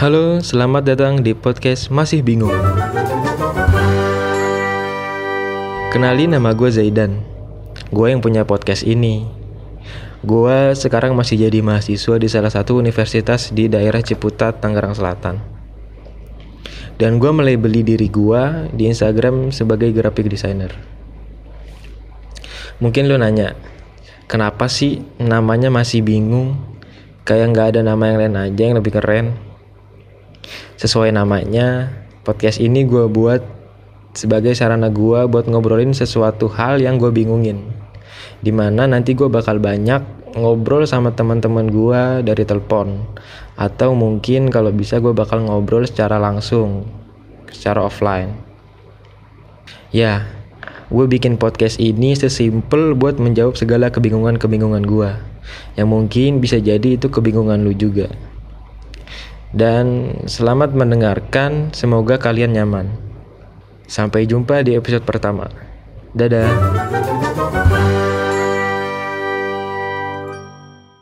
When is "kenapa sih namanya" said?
24.24-25.68